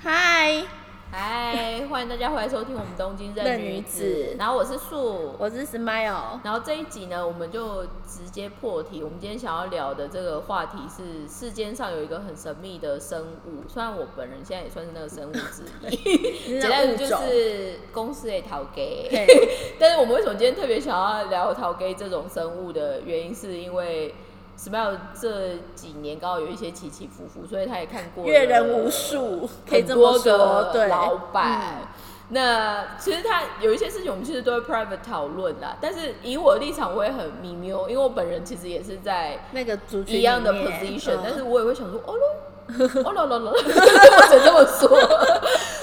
[0.00, 0.62] 嗨，
[1.10, 4.36] 嗨，欢迎大家回来收听我们东京任任女女子子。
[4.38, 6.38] 然后我是树，我是 Smile。
[6.44, 9.02] 然后这一集呢，我们就直接破题。
[9.02, 19.08] 我们今天想要聊的这个话题是世间上有一个很神秘的生物，虽然我本人现在也算是那个生物之一，简单的就是公司的陶给。
[19.10, 19.26] 嘿
[19.80, 24.14] 但是我们为什么今天特别想要聊陶给这种生物的原因，是因为
[24.58, 30.64] Smile 这几年刚好有一些起起伏伏，所以他也看过阅人无数，可以很这么多说。
[30.72, 31.76] 对，个老板。
[31.82, 31.86] 嗯
[32.30, 35.78] 那其实他有一些事情，我们其实都会 private 讨论啦。
[35.80, 42.22] 但是以我的立场，我也很迷谬，因为我本人其实也是在那个一样的 position，、嗯但是我也会想说，哦喽，
[43.04, 44.88] 哦喽喽喽，我只能这么说。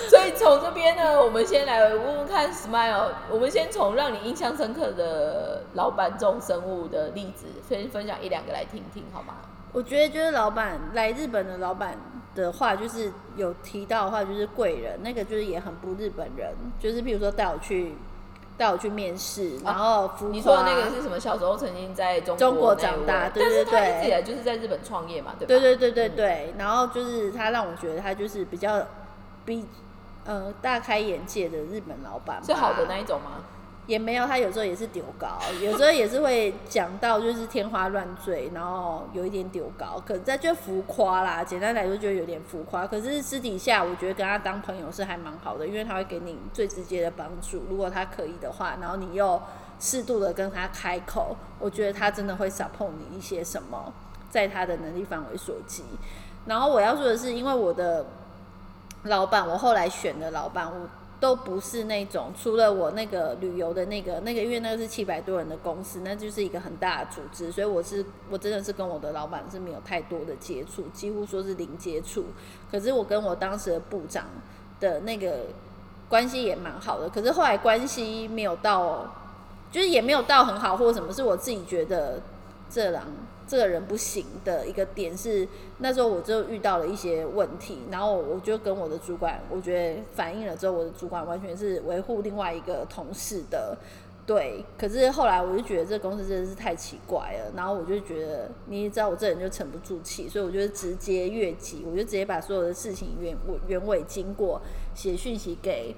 [0.07, 9.33] 所以从这边呢，我们先来问问看 Smile，我们先从让你印象深刻的老板这种生物的例子，先分享一两个来听听，好吗？
[9.73, 11.97] 我觉得就是老板来日本的老板
[12.33, 17.95] 的话，就是有提到的话，就是贵人，那个就是也很不日本人，就是譬如说带我去
[18.57, 21.19] 带我去面试，然后你说的那个是什么？
[21.19, 25.47] 小时候曾经在中中国长大位对对但是他对一直以来就是在日本创业嘛，对吧？
[25.47, 28.81] 对对对对对，然后就是他让我觉得他就是比较
[29.43, 29.65] 比
[30.25, 33.43] 呃大开眼界的日本老板吧，是好的那一种吗？
[33.87, 41.43] 也没有，他有时候也是丢高，有时候也是会讲到就是天花乱坠，然后有一点丢高，可在就浮夸啦。
[41.43, 42.87] 简单来说，就有点浮夸。
[42.87, 49.39] 可是私底下，我觉得跟他当朋友是还蛮好的，因为他会给你最直接的帮助，如果他可以的话，然后你又
[49.79, 53.93] 适度的跟他开口，我觉得他真的会少碰你一些什么，
[54.31, 55.83] 在他的能力范围所及。
[56.47, 58.05] 然后我要说的是，因为我的
[59.03, 60.87] 老板，我后来选的老板，我
[61.25, 72.25] 都不是那种，除了我那个旅游的那个那个，因为那个是七百多人的公司，那就是一个很大的组织，所以我是我真的是跟我的老板是没有太多的接触，几乎说是零接触。
[72.69, 74.25] 可是我跟我当时的部长
[74.79, 75.47] 的那个
[76.07, 79.11] 关系也蛮好的，可是后来关系没有到，
[79.71, 82.21] 就是也没有到很好或者什么，是我自己觉得
[82.69, 83.01] 这人
[83.47, 85.47] 这个人不行的一个点是，
[85.79, 93.77] 那时候我就遇到了一些问题，然后我就跟我的主管，我觉得反映了之后，我的主管完全是维护另外一个同事的。
[94.25, 104.59] 对，可是后来我就觉得这公司真的是太奇怪了，然后我就觉得你也知道我这人就沉不住气，所以我就直接越级，我就直接把所有的事情原原委经过
[104.95, 105.95] 写讯息给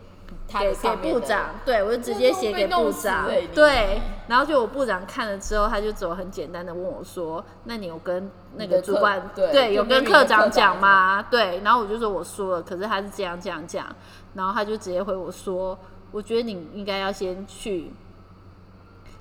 [0.47, 13.87] 他给给部长，对我就直接写给部长欸，对，然后就我部长看了之后，他就走很简单的问我说：“那你有跟那个主管对有跟科长课长讲吗？”对，然后我就说我说了，可是他是这样这样讲，
[14.33, 15.77] 然后他就直接回我说
[16.11, 17.91] ：“我觉得你应该要先去。”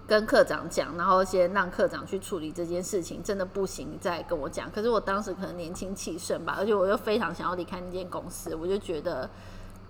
[0.09, 4.71] 跟科长讲，然后先让科长去处理这件事情，真的不行，你再跟我讲。
[4.71, 9.28] 可是我当时可能年轻气盛吧，而且我又非常想要离开那间公司，我就觉得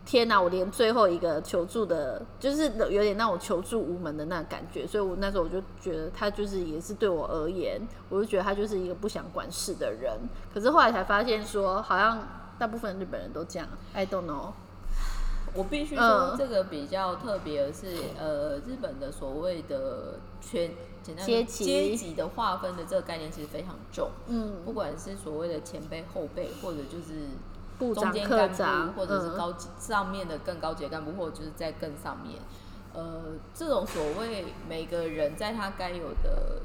[0.06, 10.16] 天哪，我连最后一个求助的，就是有点那种求助无门的那感觉，所以我那时候我就觉得他就是也是对我而言，我就觉得他就是一个不想管事的人。
[10.54, 14.52] 可是后来才发现说，好像大部分日本人都这样，I don't know。
[15.54, 17.86] 我必须说，嗯这个比较特别的是，
[18.18, 20.70] 呃，日本的所谓的圈
[21.02, 24.10] 简单阶级阶级的划分的这个概念其实非常重。
[24.28, 27.28] 嗯，不管是所谓的前辈、后辈，或者就是
[27.78, 32.40] 中间科干长，部，或者是嗯高级、上面的更高级的干部，或者就是在更上面。
[32.94, 33.22] 呃，
[33.54, 36.62] 这种所谓每个人在他该有的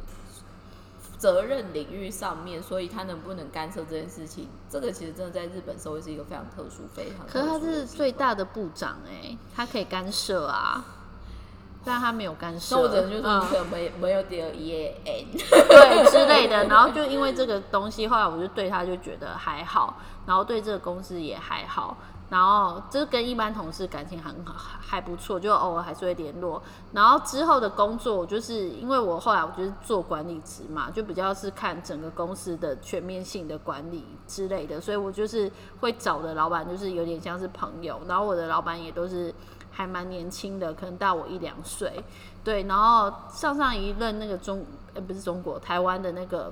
[1.18, 10.84] 责任领域上面，所以他能不能干涉这件事情，这个其实真的在日本社会是一个非常特殊、非常特殊可是他是最大的部长哎、他可以干涉啊，
[11.84, 12.76] 但他没有干涉。
[12.76, 16.66] 那我只能就说，嗯你可能没没有第二 E N，对之类的。
[16.66, 21.98] 然后就因为这个东西，后来我就对他就觉得还好，然后对这个公司也还好。
[22.30, 26.64] 然后这跟一般同事感情很好，还不错，就偶尔还是会联络。
[26.94, 38.00] 然后之后的工作，就是因为我后来我就是做管理职嘛，就比较是看整个公司的全面性的管理之类的，所以我就是会找的老板就是有点像是朋友。
[38.08, 39.34] 然后我的老板也都是
[39.72, 42.04] 还蛮年轻的，可能大我一两岁。
[42.44, 46.52] 对，然后上上一任那个中呃不是中国台湾的那个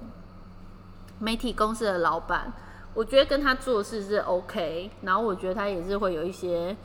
[1.20, 2.54] 媒体公司的老板，
[2.94, 6.76] 我觉得跟他做事是 OK，然后我觉得他也是会有一些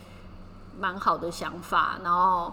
[0.78, 2.52] 蛮好的想法，然后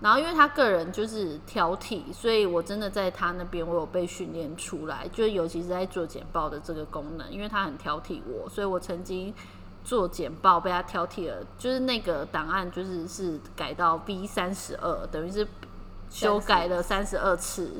[0.00, 9.32] 然后因为他个人就是挑剔，所以我真的在他那边我有被训练出来，就尤其是在做简报的这个功能，因为他很挑剔我，所以我曾经
[9.86, 15.46] 做简报被他挑剔了，就是那个档案就是是改到 B 三十二，等于是
[16.10, 17.70] 修改了三十二次。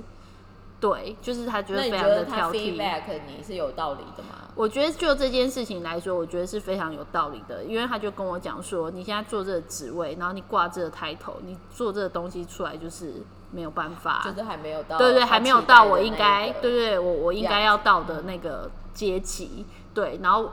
[0.79, 2.77] 对，就是他觉得非常的挑剔。
[2.77, 4.47] feedback 你是有道理的吗？
[4.55, 13.15] 我觉得就这件事情来说，我觉得是非常有道理的，因为他就跟我讲说，你现在做这个职位，然后你挂这个抬头，你做这个东西出来就是
[13.51, 19.65] 没有办法，就是还没有到，对对，还没有到我应该，对对，我我应该要到的那个阶级，
[19.95, 20.51] 对，然后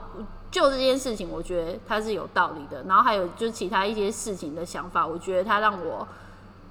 [0.54, 6.06] 就这件事情，我觉得他是有道理的，然后还有就是其他一些事情的想法，我觉得他让我。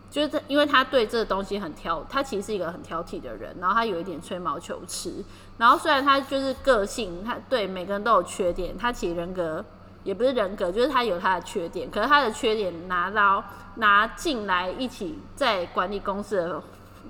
[0.09, 5.25] 就是，因为他对这个东西很挑，他其实是一个很挑剔的人，然后他有一点吹毛求疵，
[5.57, 9.65] 然后虽然他就是个性，他对每个人都有缺点，他其实人格
[10.03, 13.43] 也不是人格，就是他有他的缺点，可是他的缺点拿到
[13.77, 16.61] 拿进来一起在管理公司的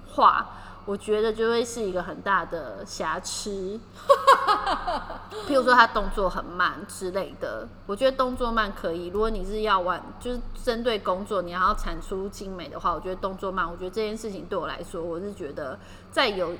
[0.08, 0.52] 话，
[0.86, 3.80] 我觉得就会是一个很大的瑕疵。
[5.48, 9.08] 譬如说他动作很慢之类的，我觉得动作慢可以。
[9.08, 15.80] 如果你是要玩，就是针对工作，你要产出精美的话，我觉得动作慢，我觉得这件事情对我来说，我是觉得
[16.12, 16.52] 在有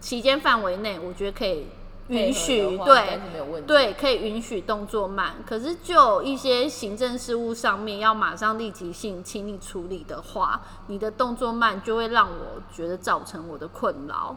[0.00, 1.66] 期间范围内，我觉得可以
[2.08, 3.20] 允许对。
[3.66, 14.36] 对，可以允许动作慢，可是就一些行政事务上面要马上立即性请你处理的话，你的动作慢就会让我觉得造成我的困扰。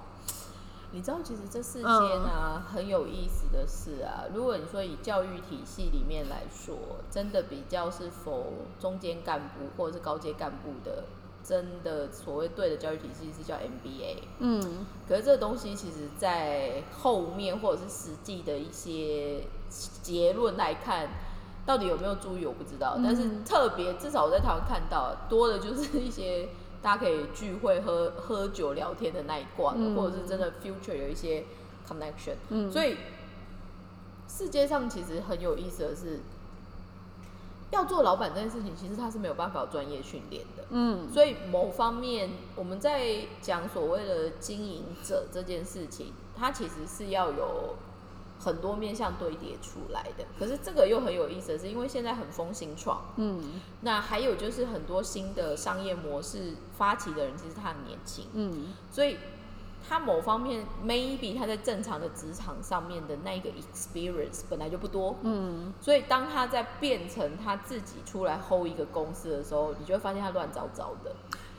[0.94, 6.76] 你知道，其实这世间嗯啊，很有意思的事啊，如果你说以教育体系里面来说，
[7.10, 11.06] 真的比较是否中间干部或者是高阶干部的，
[11.44, 14.18] 真的所谓对的教育体系是叫 MBA。
[14.40, 19.44] 嗯可是这个东西其实，在后面或者是实际的一些
[20.02, 21.10] 结论来看，
[21.66, 22.98] 到底有没有注意我不知道。
[23.04, 26.50] 但是嗯特别，至少我在台湾看到多的就是一些
[26.82, 31.44] 大家可以聚会喝喝酒聊天的那一挂，嗯或者是真的 future 有一些
[31.88, 32.36] connection。
[32.50, 32.98] 嗯，所以
[34.28, 36.22] 世界上其实很有意思的是，
[37.72, 40.66] 要做老板这件事情，其实他是没有办法有专业训练的。
[40.70, 41.10] 嗯。
[41.10, 47.76] 所以某方面，我们在讲所谓的经营者这件事情，它其实是要有
[48.40, 50.26] 很多面向堆叠出来的。
[50.38, 53.62] 可是这个又很有意思是，因为现在很风行创，嗯。
[53.82, 58.74] 那还有就是很多新的商业模式发起的人其实他很年轻，嗯。
[58.92, 59.18] 所以
[59.88, 71.12] 他某方面 maybe 他在正常的职场上面的那一个 experience 本来就不多，嗯所以当他在变成他自己出来 hold 一个公司的时候，你就会发现他乱糟糟的。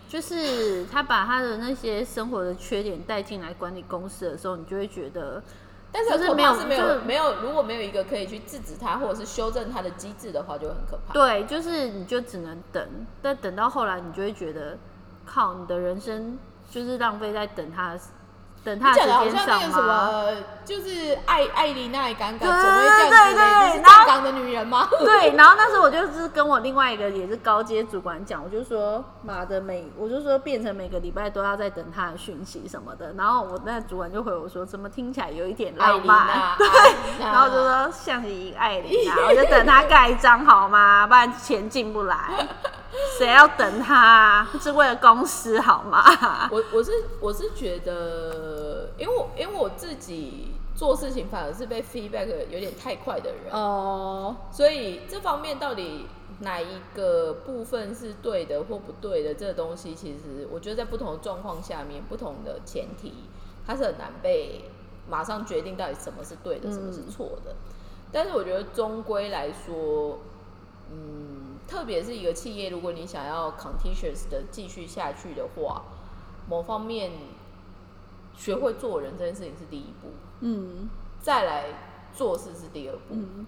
[0.08, 5.42] 就是他把他的那些生活的缺点带进来管理公司的时候，你就会觉得，
[5.90, 11.14] 但是没有没就是有没有，如果没有一个可以去制止他或者是修正他的机制的话，就很可怕。
[11.14, 12.86] 对，就是你就只能等，
[13.22, 14.76] 但等到后来，你就会觉得，
[15.24, 16.38] 靠，你的人生
[16.72, 17.94] 就是浪费在等他
[18.64, 20.12] 等他的好时间上像那个什吗？
[20.12, 24.88] 么，就是艾艾琳娜也敢敢，对怎么会这样对对对然后站岗的女人吗？
[25.00, 36.28] 对，然后那时候我就是跟我另外一个也是高阶主管讲，我就说妈的每，我就说变成每个礼拜都要在等他的讯息什么的，然后我那主管就回我说，怎么听起来有一点浪漫？
[36.28, 36.68] 娜， 对，
[37.18, 41.04] 然后我就说像你艾琳啊，我就等他盖章好吗？
[41.08, 42.16] 不然钱进不来，
[43.18, 44.50] 谁要等他啊？
[44.60, 46.02] 是为了公司好吗？
[46.52, 56.06] 我我是我是觉得，因为我因为我自己做事情反而是被 feedback 有点太快的人，哦，所以这方面到底
[56.40, 63.14] 哪一个部分是对的或不对的，这个东西其实我觉得在不同的状况下面，不同的前提，
[63.66, 64.64] 它是很难被
[65.08, 67.54] 马上决定到底什么是对的，什么是错的。
[68.10, 70.18] 但是我觉得终归来说，
[70.90, 71.31] 嗯，
[71.72, 75.84] 特别是一个企业，如果你想要 continuous 的继续下去的话，
[76.46, 77.12] 某方面
[78.36, 80.08] 学会做人这件事情是第一步，
[80.40, 80.90] 嗯
[81.22, 81.64] 再来
[82.14, 83.14] 做事是第二步。
[83.14, 83.46] 嗯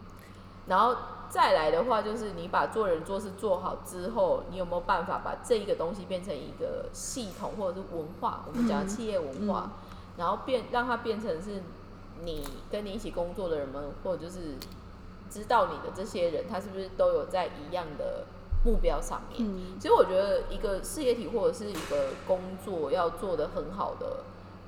[0.67, 0.97] 然后
[1.29, 8.41] 再来的话，就是你把做人做事做好之后，你有没有办法把这一个东西变成一个系统或者是文化？
[8.47, 9.73] 我们讲的企业文化，
[10.17, 11.63] 然后变让它变成是
[12.23, 14.57] 你跟你一起工作的人们，或者就是
[15.35, 18.25] 知道你的这些人，他是不是都有在一样的
[18.65, 19.41] 目标上面？
[19.43, 24.19] 嗯其实我觉得一个事业体或者是一个工作要做得很好的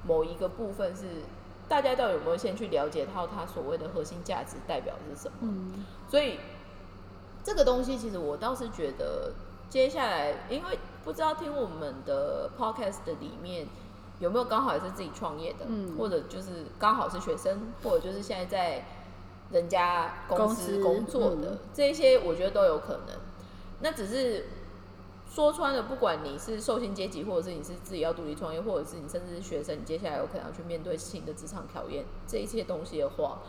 [0.05, 1.05] 某一个部分是，
[1.69, 5.37] 大家到底有没有先去了解到它所谓的核心价值代表是什么？
[5.43, 6.39] 嗯所以
[7.45, 9.33] 这个东西其实我倒是觉得，
[9.71, 13.67] 接下来因为不知道听我们的 podcast 的里面
[14.19, 18.85] 有没有刚好也是自己创业的，嗯或者就是刚好是学生，或者就是现在在
[19.51, 23.17] 人家公司工作的、嗯这一些，我觉得都有可能。
[23.81, 24.47] 那只是
[25.31, 33.41] 说穿了，不管你是受薪阶级，或者是你是自己要独立创业，或者是你甚至是学生，你接下来有可能要去面对新的职场考验，这一切东西的话，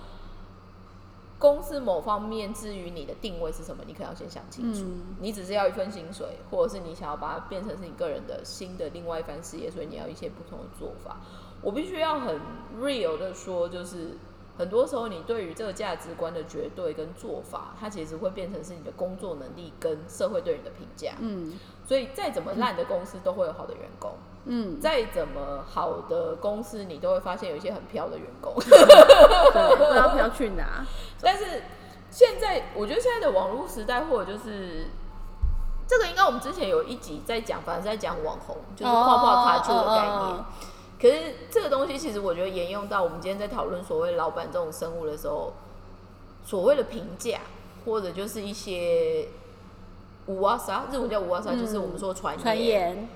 [1.40, 4.82] 公司某方面至于你的定位是什么，你可能要先想清楚。
[4.82, 11.18] 嗯你只是要一份薪水，或者是你想要把它变成是你个人的新的另外一番事业，所以你要一些不同的做法。
[11.62, 12.40] 我必须要很
[12.80, 14.18] real 的说，就是
[14.58, 21.14] 很多时候你对于这个价值观的绝对跟做法，它其实会变成是你的工作能力跟社会对你的评价。
[21.20, 24.12] 嗯所以再怎么烂的公司都会有好的员工，
[24.44, 28.54] 嗯，再怎么好的公司你都会发现有一些很飘的员工。
[28.58, 30.86] 对，不知道飘去哪。
[31.22, 31.64] 但是
[32.12, 34.88] 现在，我觉得现在的网络时代，或者就是
[35.88, 40.46] 这个，应该我们之前有一集在讲，反正在讲网红，就是泡泡卡住的概念。
[41.00, 45.54] 可是这个东西，其实我觉得沿用到我们今天在讨论所谓老板这种生物的时候，
[46.44, 47.40] 所谓的评价，
[47.86, 49.28] 或者就是一些
[50.26, 53.08] 五啊啥，日文叫五啊啥，嗯就是我们说传传言，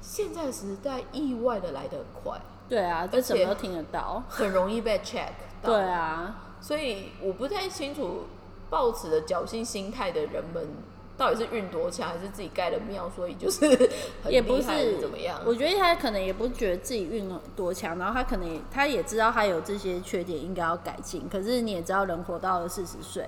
[0.00, 4.22] 现在时代意外的来得很快，对啊，这而且什么都听得到。
[4.28, 5.30] 很容易被 check
[5.60, 5.72] 到。
[5.72, 8.24] 对啊，所以我不太清楚
[8.70, 10.68] 抱持的侥幸心态的人们
[11.16, 13.66] 到底是运多强，还是自己盖的庙，所以就是
[14.28, 15.40] 也不是怎么样？
[15.46, 23.26] 我觉得他可能也不觉得自己运多强，然后他可能也他也知道他有这些缺点应该要改进，可是你也知道人活到了四十岁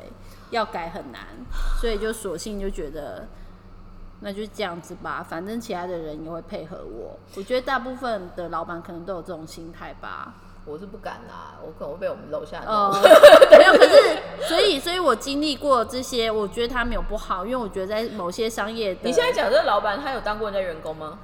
[0.50, 1.22] 要改很难，
[1.80, 3.26] 所以就索性就觉得
[4.20, 7.18] 那就这样子吧，反正其他的人也会配合我。
[7.36, 10.34] 我觉得大部分的老板可能都有这种心态吧。
[10.64, 12.74] 我是不敢啦，我可能会被我们楼下弄。
[12.74, 12.92] 哦，
[13.50, 21.18] 没有，可是所以所以我经历过这些，我觉得他没有不好，因为我觉得在某些商业的，你现在讲这个老板，他有当过人家员工吗？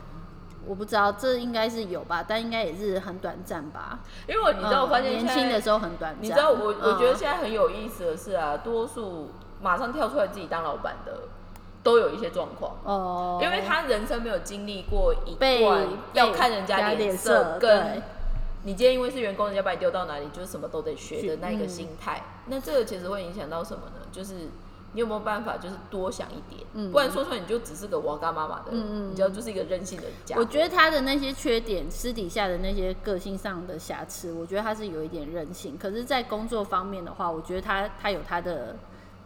[0.67, 3.99] 我不知道，这应该是有吧，但应该也是很短暂吧。
[4.27, 6.23] 因为你知道，我发现嗯年轻的时候很短暂。
[6.23, 11.13] 你知道我我觉得嗯现在很有意思的是啊，多数马上跳出来自己当老板的，
[11.83, 12.77] 都有一些状况。
[12.83, 18.03] 哦，因为他人生没有经历过一被段要看人家脸脸色，对跟
[18.65, 22.23] 你今天因为是员工，人家把你丢到哪里，就是什么都得学的那一个嗯心态。
[22.47, 24.07] 那这个其实会影响到什么呢？
[24.11, 24.35] 就是
[24.93, 30.37] 你有没有办法，就是多想一点，嗯不然说出来你就只是个我干妈妈的，嗯嗯你知道就是一个任性的家。
[30.39, 35.77] 我觉得他的那些缺点，私底下的那些个性上的瑕疵，我觉得他是有一点任性。
[35.77, 38.77] 可是，在工作方面的话，我觉得他他有他的，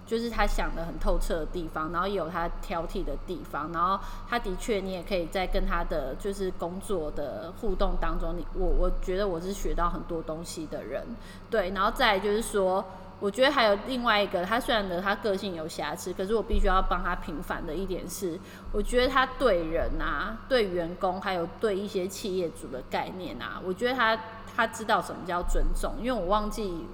[0.09, 11.05] 就是他想的很透彻的地方，然后也有他挑剔的地方，然后他的确你也可以在跟他的就是工作的互动当中，你我我觉得我是学到很多东西的人，
[11.51, 12.85] 对，然后再就是说。
[13.21, 18.39] 我觉得还有另外一个，他虽然呢他个性有瑕疵，可是我必须要帮他平反的一点是，
[18.71, 24.17] 我觉得他对人啊、对员工，还有对一些企业主的概念啊，我觉得他
[24.55, 25.95] 他知道什么叫尊重。
[25.99, 26.87] 因为我忘记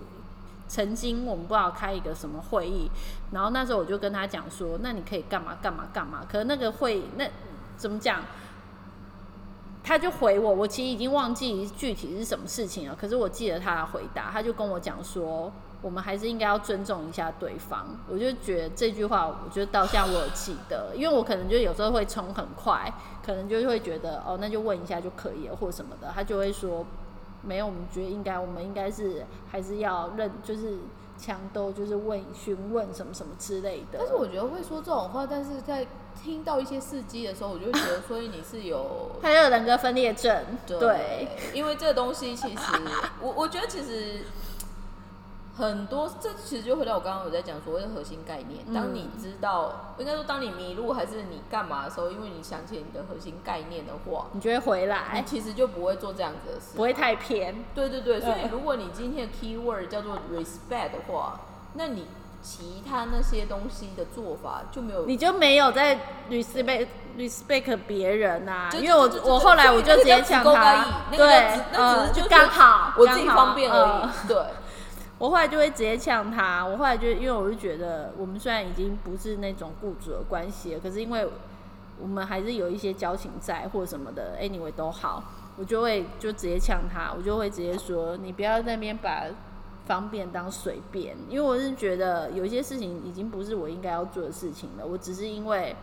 [0.74, 2.90] 曾经我们不知道开一个什么会议，
[3.30, 6.26] 然后那时候我就跟他讲说，那你可以干嘛干嘛干嘛。
[6.28, 7.24] 可是那个会那
[7.76, 8.20] 怎么讲？
[9.84, 17.86] 他就回我，我其实已经忘记具体是什么事情了，可是我记得他的回答，他就跟我讲说，我们还是应该要尊重一下对方。
[18.10, 22.92] 我就觉得这句话，我觉得到现在我记得，因为我可能就有时候会冲很快，
[23.24, 26.10] 可能就会觉得哦，那就问一下就可以了，或什么的。
[26.14, 26.84] 他就会说，
[27.46, 30.78] 没有，我们觉得应该，我们应该是还是要认，就是
[31.18, 33.98] 强都，就是问询问什么什么之类的。
[33.98, 35.86] 但是我觉得会说这种话，但是在
[36.22, 42.72] 听到一些事迹的时候，我就会觉得，所以你是有他有人格分裂症，对，因为这个东西其实，
[43.20, 44.20] 我我觉得其实
[45.56, 48.64] 很多，这其实就回到我刚刚有在讲所谓的核心概念。
[48.66, 48.74] 嗯。
[48.74, 57.64] 当你知道，应该说当你迷路还是你干嘛的时候，因为你想起你的核心概念的话，你就会回你来，其实就不会做这样子的事，不会太偏。
[57.74, 61.40] 对对对，所以如果你今天的 keyword 叫做 respect 的话，
[61.74, 62.06] 那你
[62.42, 74.10] 其他那些东西的做法就没有你就没有在 respect respect 别人呐、就因为我我后来我就直接抢他，对，那只是嗯，就就刚好，我自己方便而已嗯。
[74.28, 74.36] 对，
[75.18, 81.28] 我后来就会直接呛他，我后来就因为我就觉得我们虽然已经不是那种雇主的关系了，可是因为
[82.00, 85.22] 我们还是有一些交情在或什么的，anyway 都好，
[85.56, 89.22] 我就会就直接呛他，我就会直接说你不要在那边把
[89.86, 95.76] 方便当随便，因为我是觉得有些事情已经不是我应该要做的事情了，我只是因为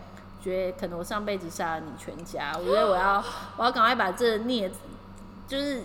[0.44, 3.24] 觉得可能我上辈子杀了你全家，我觉得我要
[3.58, 4.70] 我要赶快把这孽
[5.48, 5.82] 就是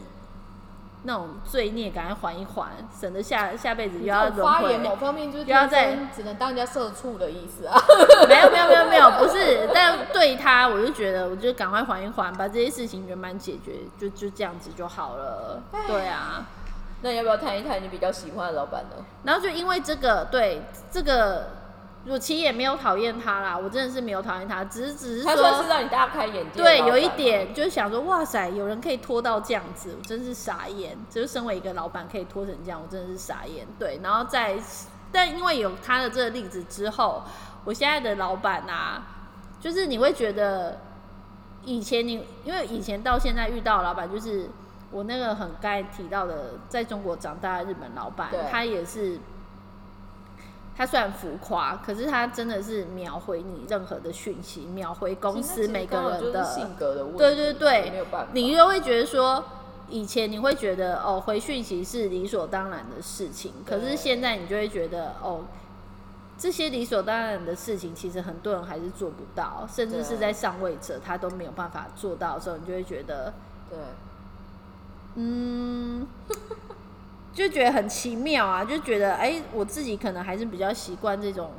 [1.06, 2.68] 那种罪孽赶快缓一缓，
[3.00, 4.70] 省得下下辈子又要发轮回。
[4.72, 7.80] 言某方面就是又要再只能当人家社畜的意思啊。
[8.28, 15.62] 没有没有没有没有，不是，但对他我就觉得，我就赶快缓一缓，把这些事情圆满解决，就就这样子就好了。
[15.86, 16.44] 对啊，
[17.02, 19.04] 那要不要谈一谈你比较喜欢的老板呢？
[19.22, 21.46] 然后就因为这个，对这个，
[22.08, 30.96] 我其实也没有讨厌他啦，我真的是没有讨厌他，只是只是他算是说，让你大开眼界对，有一点就是想说，哇塞，有人可以拖到这样子，我真是傻眼。
[31.10, 33.66] 就是身为一个老板可以拖成这样，我真的是傻眼。
[33.76, 34.56] 对，然后在
[35.10, 37.24] 但因为有他的这个例子之后，
[37.64, 39.02] 我现在的老板啊，
[39.60, 40.78] 就是你会觉得
[41.64, 44.48] 以前你因为以前到现在遇到的老板，就是
[44.92, 49.18] 我那个很该提到的，在中国长大的日本老板，他也是。
[50.76, 59.42] 他虽然浮夸，可是他真的是秒回你任何的讯息，秒回公司每个人的性格的问题，对对对没有办法，你就会觉得说，
[59.88, 65.44] 以前你会觉得哦，回讯息是理所当然的事情，可是现在你就会觉得哦，
[66.36, 73.32] 这些理所当然的事情，其实很多人还是做不到，甚至是在上位者他都没有办法做到的时候，你就会觉得，
[73.70, 73.78] 对。
[75.18, 76.06] 嗯，
[77.36, 81.50] 就觉得很奇妙啊，就觉得哎、我自己可能还是比较习惯这种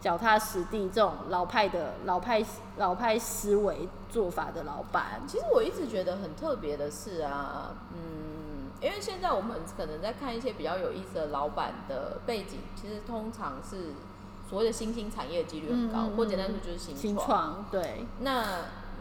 [0.00, 2.44] 脚踏实地、这种老派的老派
[2.76, 5.22] 老派思维做法的老板。
[5.28, 13.92] 其实我一直觉得很特别的是啊，嗯，因为现在我们可能在看一些比较有意思的老板的背景，其实通常是
[14.48, 17.16] 所谓的新兴产业的几率很高，或简单说就是新。
[17.16, 18.44] 创对，那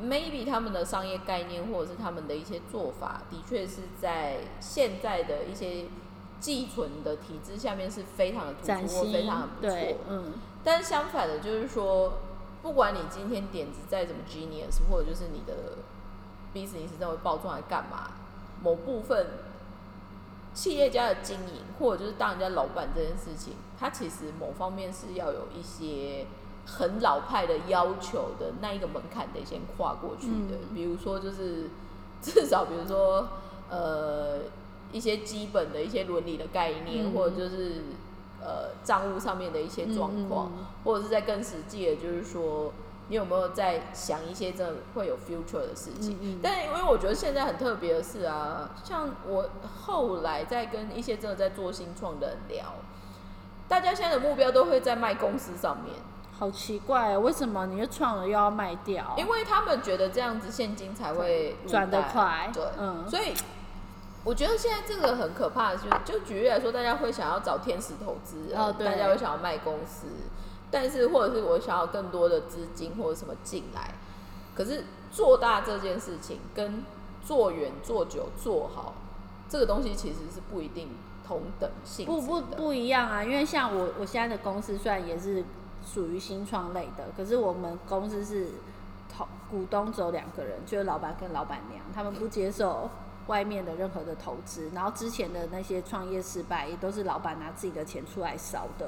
[0.02, 5.86] maybe 他们的商业概念或者是他们的一些做法，的确是在现在的一些
[6.40, 9.98] 寄存的体制下面是非常的突出或非常的不错，。
[10.08, 12.20] 嗯，但是相反的，就是说，
[12.62, 15.80] 不管你今天点子再怎么 genius，或者就是你的
[16.54, 18.12] business 认为爆出来干嘛，
[18.64, 19.28] 某部分
[20.54, 26.26] 企业家的经营，或者就是当人家老板这件事情，它其实某方面是要有一些
[26.78, 30.58] 很老派的要求的那一个门槛得先跨过去的。
[30.62, 30.76] 嗯。
[30.76, 31.70] 比如说，就是
[32.22, 33.28] 至少比如说
[33.70, 34.40] 呃
[34.92, 37.14] 一些基本的一些伦理的概念，嗯。
[37.14, 37.82] 或者就是
[38.42, 40.52] 呃账务上面的一些状况，
[40.84, 42.72] 或者是在更实际的，就是说
[43.10, 46.40] 你有没有在想一些真的会有 future 的事情？
[46.44, 49.50] 但因为我觉得现在很特别的是啊，像我
[49.86, 52.76] 后来在跟一些真的在做新创的人聊，
[53.68, 55.96] 大家现在的目标都会在卖公司上面，
[56.40, 59.14] 好奇怪、哦，为什么你又创了又要卖掉？
[59.18, 63.34] 因为他们觉得这样子现金才会入转得快对，嗯所以。
[64.26, 70.08] 我觉得现在这个很可怕的是，就举例来说，大家会想要找天使投资人，哦对大家会想要卖公司，
[70.70, 73.96] 但是或者是我想要更多的资金或者什么进来，
[74.54, 76.84] 可是做大这件事情跟
[77.24, 78.94] 做远、做久、做好
[79.48, 80.90] 这个东西其实是不一定
[81.26, 85.46] 同等性不不不一样啊，因为像我我现在的公司虽然也是
[85.86, 88.48] 属于新创类的，可是我们公司是
[89.16, 92.90] 投股东只有两个人，就是老板跟老板娘，他们不接受
[93.28, 98.88] 外面的任何的投资，然后之前的那些创业失败也都是老板拿自己的钱出来烧的，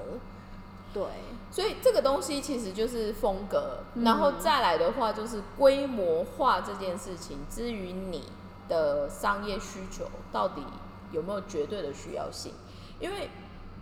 [0.93, 1.03] 对，
[1.51, 8.25] 所以这个东西其实就是风格，然后再来的话就是规模化这件事情，至于你
[8.67, 10.63] 的商业需求到底
[11.11, 12.53] 有没有绝对的需要性？
[12.99, 13.29] 因为，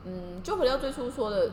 [0.05, 1.51] 嗯，就回到最初说的，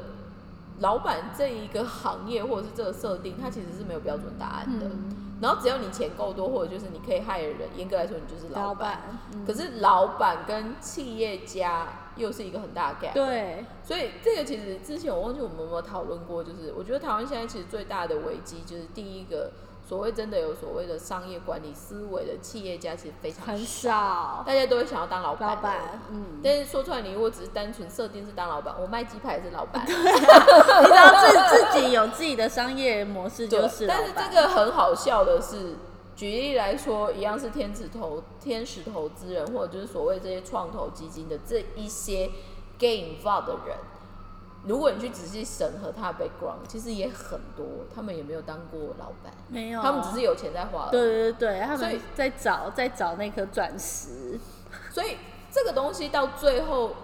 [0.80, 4.86] 老板这一个行业或者是这个设定，它其实是没有标准答案的。
[4.86, 8.74] 嗯然后只要你钱够多，或者就是你可以害人，严格来说你就是老板。
[8.74, 9.00] 老板，
[9.34, 13.12] 嗯可是老板跟企业家又是一个很大的 gap。
[13.12, 19.52] 对，所以这个其实之前我忘记我们有没有讨论过，就是我觉得台湾现在其实最大的危机就是第一个
[19.88, 25.48] 所谓真的有所谓的商业管理思维的企业家其实非常很少，大家都会想要当老板。
[25.48, 26.00] 老板，。
[26.10, 35.76] 嗯，但是说出来，你如果只是单纯设定是当老板，我卖鸡排也是老板， 你只要自自己有自己的商业模式就是老但是板，这个很好笑的是，
[36.16, 42.28] 举例来说，一样是天使投天使投资人，或者就是所谓这些创投基金的这一些
[42.76, 43.76] get involved 的人，
[44.66, 50.90] 如果你去仔细审核他的 background，其实也很多，他们也没有当过老板，没有，他们只是有钱在花。
[50.90, 54.40] 对对对，他们在找在找那颗钻石，
[54.90, 55.18] 所以
[55.52, 56.96] 这个东西到最后，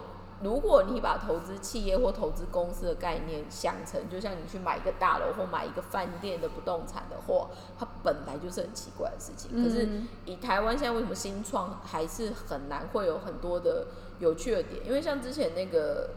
[0.43, 7.49] 如果你把投资企业或投资公司的概念想成，就像你去买一个大楼或买一个饭店的不动产的话，
[7.79, 9.63] 它本来就是很奇怪的事情。
[9.63, 13.87] 可是嗯以台湾现在为什么新创还是很难会有很多的
[14.19, 14.85] 有趣的点？
[14.85, 16.11] 因为像之前那个。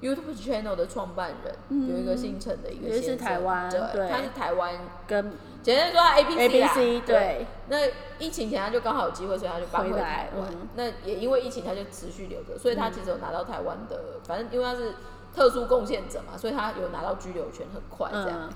[0.00, 1.88] YouTube channel 的创办人、嗯。
[1.88, 4.74] 有一个姓陈的一个先生，台湾对，他是台湾，
[5.06, 5.32] 跟
[5.62, 7.76] 简单说他 A B A C B 啦 C 对，那
[8.18, 10.48] 疫情前他就刚好有机会，所以他就搬回台湾。
[10.52, 10.68] 嗯。
[10.76, 14.94] 那也因为疫情，他就持续留着，所以他其实有拿到台湾的，反正因为他是
[15.34, 18.50] 特殊贡献者嘛，所以他有拿到居留权，很快这样。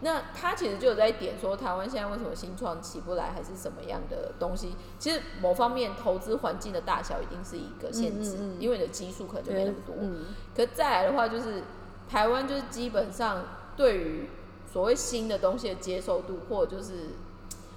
[0.00, 4.74] 嗯，那他其实就有在点说，台湾现在为什么新创起不来，还是什么样的东西？
[4.98, 9.94] 其实某方面投资环境的大小一定是一个限制，嗯嗯嗯因为你的基数可能就没那么多。
[10.00, 11.62] 嗯，可再来的话，就是
[12.08, 13.44] 台湾就是基本上
[13.76, 14.30] 对于
[14.72, 17.10] 所谓新的东西的接受度，或者就是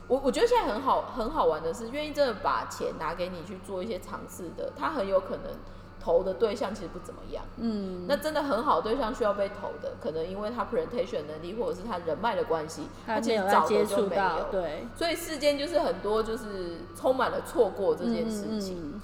[0.08, 5.54] 我我觉得现在很好很好玩的是，愿意真的把钱拿给你去做一些尝试的，他很有可能
[6.00, 7.44] 投的对象其实不怎么样。
[7.58, 14.46] 嗯，那真的很好对象需要被投的，可能因为他 presentation 能力或者是他人脉的关系，他没其实早的就没有。
[14.52, 19.02] 对，所以世间就是很多就是充满了错过这件事情。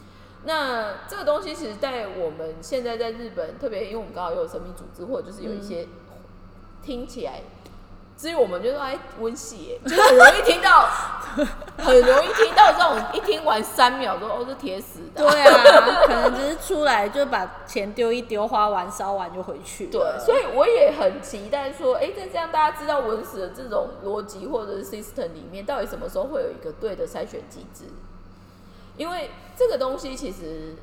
[0.48, 5.88] 那这个东西其实，在我们现在在日本，特别因为我们刚好有神秘组织，或者就是有一些
[6.84, 7.42] 听起来，
[8.18, 10.88] 至于我们就说哎温系耶，就是很容易听到，
[11.78, 19.92] 很容易听到这种一听完三秒说哦是铁死的啊、对啊，可能只是出来就把钱丢一丢，花完烧完就回去了。
[19.92, 27.86] 对，所以我也很期待说，哎、在这样大家知道文史的这种逻辑或者是 system 里面，到底什么时候会有一个对的筛选机制？
[28.96, 30.74] 因为这个东西其实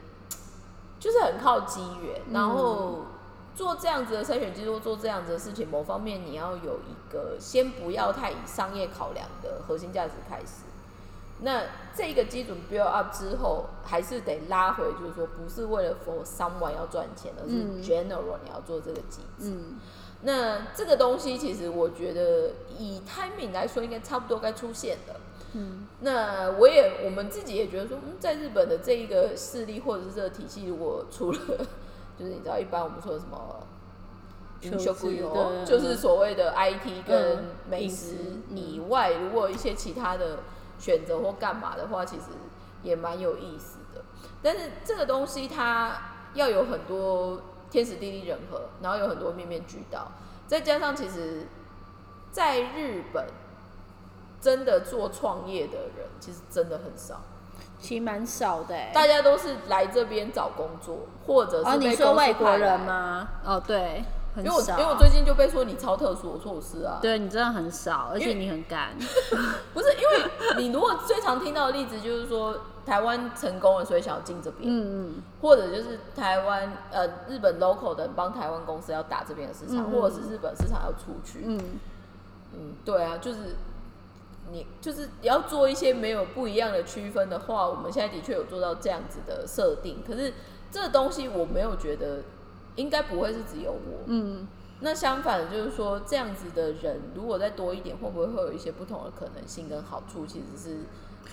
[1.01, 3.07] 就是很靠机缘，然后
[3.55, 10.65] 做这样子的筛选机制，或做这样子的事情，某方面你要有一个先不要太以商业考量的核心价值开始。
[11.45, 11.63] 那
[11.95, 19.51] 这个基准 build up 之后，还是得拉回，就是说不是为了 for someone 要赚钱，而是嗯 general 你要做这个机制。
[19.51, 19.81] 嗯，
[20.23, 25.17] 那这个东西其实我觉得以 timing 来说，应该差不多该出现了。
[25.55, 31.39] 嗯，那我也我们自己也觉得说，嗯，在日本的这一个势力或者是这个体系，如果除了
[32.23, 33.67] 就是你知道，一般我们说的什么。
[35.67, 38.15] 就是所谓的 IT 跟嗯美食
[38.49, 40.39] 以外，如果一些其他的
[40.79, 42.27] 选择或干嘛的话，其实
[42.85, 44.05] 也蛮有意思的。
[44.41, 50.13] 但是这个东西它要有很多天时地利人和，然后有很多面面俱到，
[50.47, 51.49] 再加上其实
[52.31, 53.27] 在日本
[54.41, 57.21] 真的做创业的人其实真的很少，
[57.83, 58.91] 其实蛮少的哎。
[58.95, 62.81] 大家都是来这边找工作，或者哦，是你说外国人？
[62.81, 63.29] 吗？
[63.45, 64.03] 哦，对，
[64.35, 64.63] 很因为我。
[64.63, 68.91] 因为我最近就被说你超特殊，我说我是啊，对你真的很少，而且你很干。
[69.75, 81.61] 不是因为你如果最常听到的例子就是说台湾成功了，所以想要进这边，嗯嗯，或者就是台湾呃日本 local 的人帮台湾公司要打这边的市场，嗯嗯或者是日本市场要出去，嗯，
[82.55, 83.57] 嗯，对啊，就是
[84.51, 90.33] 你就是要做一些没有不一样的区分的话，我们现在的确有做到这样子的设定，可是
[90.71, 92.23] 这东西我没有觉得
[92.77, 94.47] 应该不会是只有我，嗯，
[94.81, 100.27] 那相反的，就是说这样子的人如果再多一点，会不会会有一些不同的可能性跟好处？
[100.27, 100.79] 其实是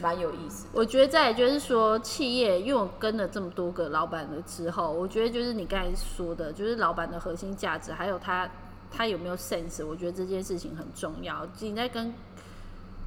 [0.01, 0.69] 蛮有意思的。
[0.73, 8.49] 我觉得再就是说，企业，因为我跟了这么多个老板了之后，我觉得就是你刚才说的，就是老板的核心价值，还有他
[8.91, 11.47] 他有没有 sense，我觉得这件事情很重要。
[11.59, 12.13] 你在跟，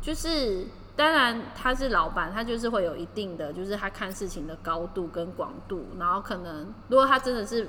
[0.02, 7.68] 就是当然他是老板，他就是会有一定的，就是他看事情的高度跟广度，然后可能如果他真的是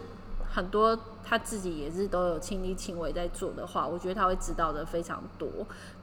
[0.51, 5.47] 很多他自己也是都有亲力亲为在做的话，我觉得他会知道的非常多。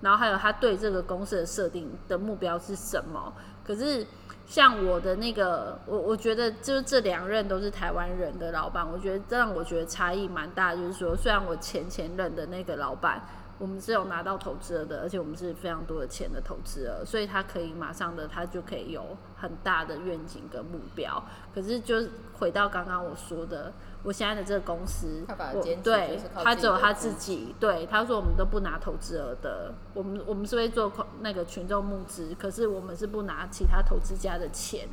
[0.00, 3.32] 然后还有他对这个公司的设定的目标是什么。
[3.66, 4.06] 可是
[4.46, 10.74] 像我的那个，我我觉得就是这两任都是台湾人的老板，我觉得这让我觉得差异蛮大。
[10.74, 13.20] 就是说，虽然我前前任的那个老板。
[13.60, 19.04] 我们是有拿到投资额的，而且我们是非常多的钱的投资额，所以他可以马上的，他就可以有
[19.36, 21.22] 很大的愿景跟目标。
[21.54, 22.02] 可是就
[22.38, 23.70] 回到刚刚我说的，
[24.02, 34.88] 我现在的这个公司我对他只有他自己，对他说我们都不拿投资额的，我们我们是会做那个群众募资，可是我们是不拿其他投资家的钱。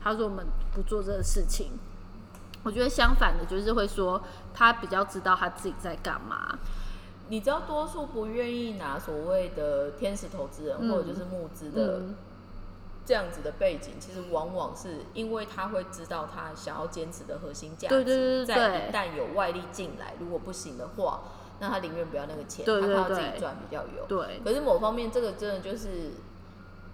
[0.00, 1.72] 他说我们不做这个事情。
[2.64, 4.22] 我觉得相反的，就是会说
[4.54, 6.56] 他比较知道他自己在干嘛。
[7.32, 12.14] 你知道，多数不愿意拿所谓的天使投资人、嗯或者就是募资的嗯
[13.06, 21.22] 这样子的背景，其实往往是因为他会知道他想要坚持的核心价值，对对对对在一旦有外力进来，如果不行的话，
[21.58, 24.04] 那他宁愿不要那个钱，对对他靠自己赚比较有。
[24.06, 26.10] 对，可是某方面，这个真的就是，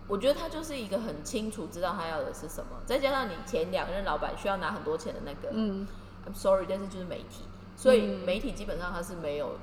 [0.06, 5.84] 我觉得他就是一个很清楚知道他要的是什么，再加上你前两任老板需要拿很多钱的那个、嗯
[6.26, 7.42] ，i m sorry，但是就是媒体，
[7.76, 9.56] 所以嗯媒体基本上他是没有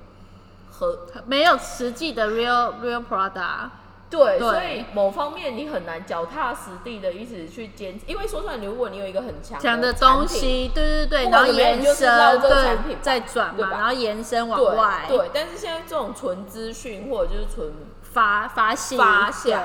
[0.79, 3.69] 和没有实际的 real real product。
[4.07, 19.59] 对，所以某方面你很难脚踏实地的一直去坚持，因为说出来，如果你有一个很强强的东西，对对对，然后延伸，对嘛，再转嘛，然后延伸往对外，对，但是现在这种纯资讯或者就是纯发发泄发现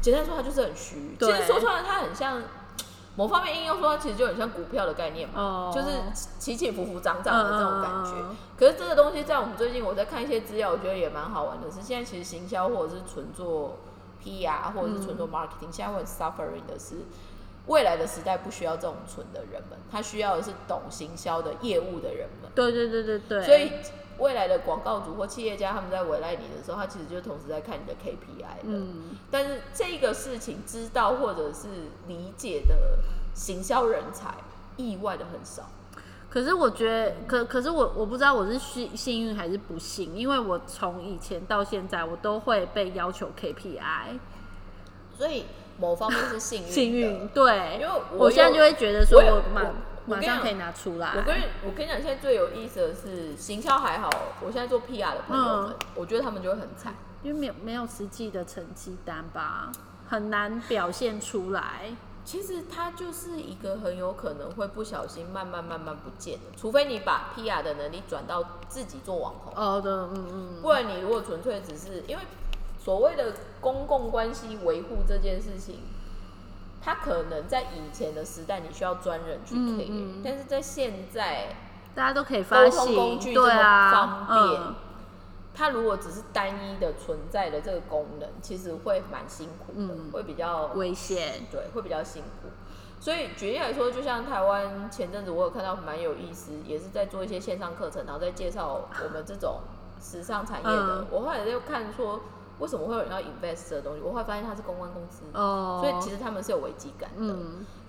[0.00, 1.14] 简单说，它就是很虚。
[1.18, 2.42] 其对实说出来，它很像
[3.16, 5.88] 某方面应用说，它其实就很像股票的概念嘛，哦就是
[6.38, 8.12] 起起伏伏、涨涨的这种感觉。
[8.58, 13.78] 可是这个东西在我们最近我在看一些资料，我觉得也蛮好玩的是，现在其实行销或者是纯做
[14.22, 16.96] PR 或者是纯做 marketing，、现在会很 suffering 的是。
[17.68, 22.48] 未来的时代不需要这种纯的人们，他需要的是懂行销的业务的人们。
[22.54, 23.72] 对对对对对，所以
[24.18, 28.62] 未来的广告主或企业家他们在委赖你的时候，他其实就同时在看你的 KPI 的。
[28.64, 31.68] 嗯，但是这个事情知道或者是
[32.06, 32.98] 理解的
[33.34, 34.34] 行销人才，
[34.76, 35.64] 意外的很少。
[36.28, 44.18] 可是我觉得，可可是我我不知道我是幸幸运还是不幸，因为我从以前到现在，我都会被要求 KPI。
[45.16, 45.44] 所以
[45.78, 49.62] 某方面是幸运，幸运对，因为我现在就会觉得说我马
[50.06, 51.12] 马上可以拿出来。
[51.16, 59.70] 我跟你我跟你讲，现在最有意思的是行销还好，我现在做 PR 的朋友们，我觉得他们就会很惨，因为没有没有实际的成绩单吧，
[60.08, 61.96] 很难表现出来。
[62.24, 69.52] 其实它就是一个很有可能会不小心慢慢慢慢不见的，除非你把 PR 的能力转到自己做网红。
[69.54, 70.48] 哦的，嗯嗯。
[70.60, 72.22] 不然你如果纯粹只是因为
[72.82, 75.78] 所谓的公共关系维护这件事情，
[76.86, 81.56] 它可能在以前的时代你需要专人去 care，但是在现在
[81.96, 84.62] 大家都可以发信，工具这么方便。
[85.52, 92.50] 它如果只是单一的存在的这个功能，其实会蛮辛苦的，会比较危险，对，会比较辛苦。
[93.00, 99.62] 所以举例来说，就像台湾前阵子我有看到蛮有意思，也是在做一些线上课程，然后在介绍我们这种
[100.00, 101.06] 时尚产业的。
[101.10, 102.20] 我后来就看说，
[102.58, 104.00] 为什么会有人要 invest 这东西？
[104.02, 107.36] 我会发现它是公关公司，哦，所以其实他们是有危机感的。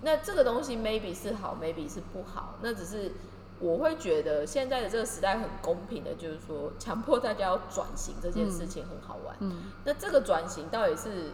[0.02, 3.12] 那这个东西 maybe 是好，maybe 是不好，那只是。
[3.60, 9.36] 我会觉得现在的这个时代很公平的，就是说强迫大家要转型这件事情很好玩。
[9.40, 11.32] 嗯，那这个转型到底是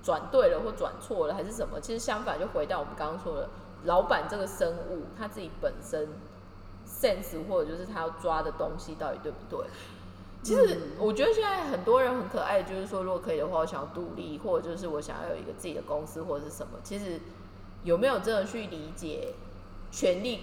[0.00, 1.80] 转对了或转错了，还是什么？
[1.80, 3.48] 其实相反，就回到我们刚刚说的，
[3.86, 6.08] 老板这个生物他自己本身
[6.86, 9.66] sense 或者就是他要抓的东西到底对不对？
[10.42, 16.72] 其实我觉得现在很多人很可爱，就是说如果可以的话，我想要独立，或者就是我想要有一个自己的公司或者是什么。
[16.82, 17.20] 其实
[17.84, 19.34] 有没有真的去理解
[19.90, 20.40] 权力？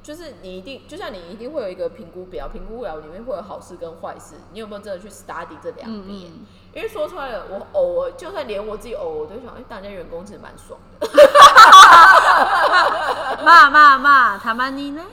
[0.00, 6.32] 就是你一定，就像你一定会有一个评估表，评估表里面会有好事跟坏事，你有没有真的去 study 这两边？
[6.72, 11.08] 因为说出来了，我偶尔就算连我自己偶尔都想，哎，当家员工其实蛮爽的。
[13.44, 15.04] 骂骂骂，他妈你呢？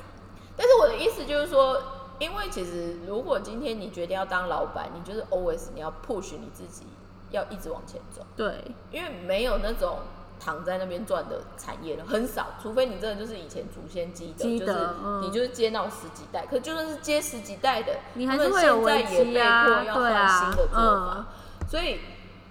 [0.56, 1.82] 但是我的意思就是说，
[2.20, 6.86] 因为其实如果今天你决定要当老板，你就是 always 你要 push 你自己，
[7.32, 8.26] 要一直往前走。
[8.36, 10.00] 对，因为没有那种。
[10.38, 14.90] 躺在那边赚的产业了很少，除非你真的就是以前祖先积的，就是
[15.22, 21.26] 你就是接到十几代，可就算是接十几代的，你还是会有危机啊，对啊，新的做法。
[21.70, 22.02] 所以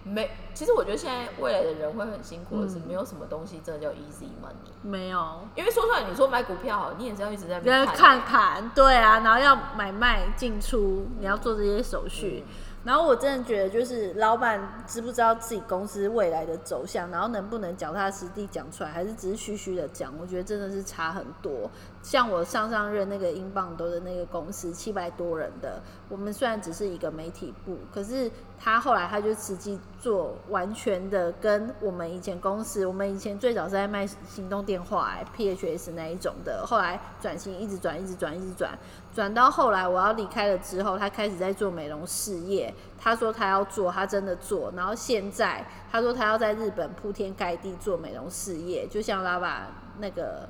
[0.03, 12.45] 没，其实我觉得现在未来的人会很辛苦的是，没有什么东西真的叫 easy money，没有，因为说出来，你说买股票好，你也是要一直在看看，对啊，然后要买卖进出，你要做这些手续。
[12.85, 20.13] 然后我真的觉得，就是老板知不知道自己公司未来的走向，然后能不能脚踏实地讲出来，还是只是虚虚的讲？
[20.21, 21.71] 我觉得真的是差很多。
[22.05, 38.79] 像我上上任那个英镑多的那个公司，七百多人的，我们虽然只是一个媒体部，可是他后来他就实际做完全的跟我们以前公司，我们以前最早是在卖行动电话，PHS 那一种的，后来转型一直转，一直转，一直转，
[39.15, 42.75] 转到后来我要离开了之后，他开始在做美容事业。
[42.99, 49.69] 他说他要做，他真的做，然后现在他说他要在日本铺天盖地做美容事业，就像拉巴
[50.01, 50.47] 那个。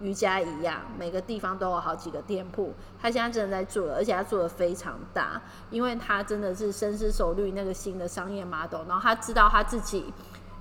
[0.00, 2.74] 瑜伽一样，每个地方都有好几个店铺。
[3.00, 8.86] 他现在真的在做，而且他做的非常大，因为他真的是深思熟虑那个新的商业 model。
[8.86, 10.12] 然后他知道他自己，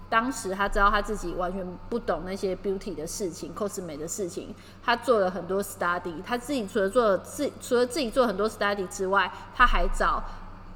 [0.09, 4.55] 当时他知道他自己完全不懂那些 beauty 的事情，cos 美的事情。
[4.81, 10.23] 他做了很多 study，他自己除了做自除了自己做很多 study 之外，他还找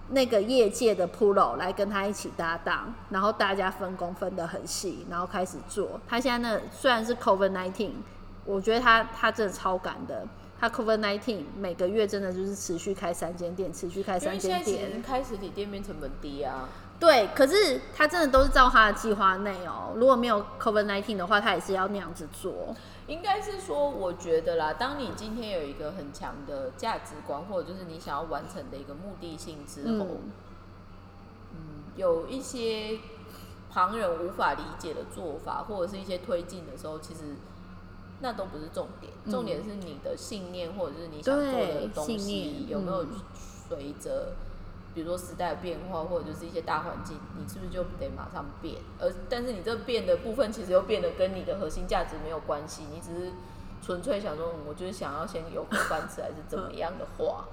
[0.10, 6.02] 那个业界的 pro 来跟他一起搭档，然后大家分工分得很细，然后开始做。
[6.06, 7.92] 他现在那虽然是 COVID nineteen。
[8.50, 10.26] 我觉得他他真的超赶的，
[10.60, 15.04] 他 Covid nineteen 每个月真的就是持续开三间店，持续开三间店。
[15.04, 16.68] 开实体店面成本低啊。
[17.00, 19.94] 对，可是他真的都是照他的计划内哦。
[19.96, 22.76] 如果没有 Covid nineteen 的话，他也是要那样子做。
[23.06, 30.08] 应该是说，我觉得啦，当你今天有一个很强的价值观，或者就是你想要完成的一个目的性之后，
[31.54, 32.98] 嗯，有一些
[33.72, 37.36] 旁人无法理解的做法，或者是一些推进的时候，其实。
[38.22, 43.06] 那都不是重点，重点是你的信念或者是你想做的东西有没有
[43.70, 44.34] 随着，
[44.94, 48.76] 比如说时代的变化或者就是一些大环境，你是不是就得马上变？
[49.00, 53.32] 而但是你这变的部分其实又变得跟你的核心价值没有关系，你只是
[53.82, 57.46] 纯粹想说，我就是想要先有口饭吃还是怎么样的话，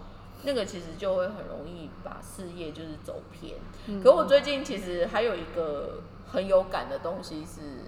[0.42, 3.56] 那个其实就会很容易把事业就是走偏。
[4.02, 7.84] 可我最近其实还有一个很有感的东西是。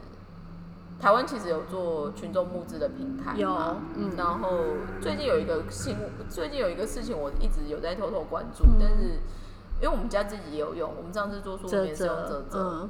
[1.01, 3.49] 台湾其实有做群众募资的平台，有，
[3.97, 4.51] 嗯，然后
[5.01, 5.97] 最近有一个新，
[6.29, 9.21] 最近有一个事情我一直有在偷偷关注，但是
[9.81, 12.89] 因为我们家自己也有用，我们上次做书面是用泽泽，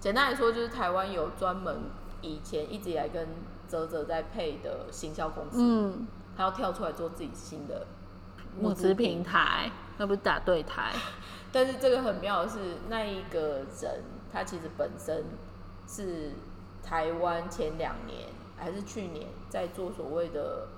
[0.00, 1.82] 简单来说就是台湾有专门
[2.20, 3.28] 以前一直以来跟
[3.68, 6.06] 泽泽在配的行销公司，嗯，
[6.36, 7.86] 他要跳出来做自己新的
[8.60, 10.92] 募资平台，那不是打对台？
[11.52, 15.24] 但是这个很妙的是，那一个人他其实本身
[15.88, 16.32] 是
[16.88, 20.68] 台湾前两年还是去年在做所谓的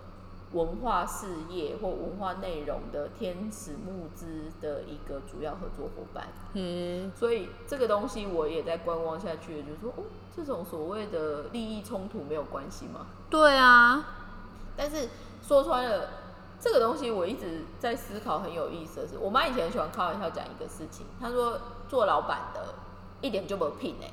[0.52, 6.28] 文化事业或文化内容的天使募资的一个主要合作伙伴。
[6.54, 13.06] 嗯，所以这个东西我也在观望下去，就是说，哦，这种所谓的利益冲突没有关系吗？
[13.28, 14.02] 对啊，
[14.74, 15.10] 但是
[15.42, 16.08] 说穿了，
[16.58, 22.74] 这个东西我一直在思考，很有意思的是，我妈以前很喜欢开玩笑讲一个事情，她说做老板的
[23.20, 24.10] 一点就没有品哎、